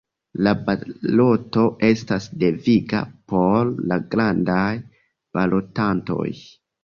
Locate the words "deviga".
2.45-3.01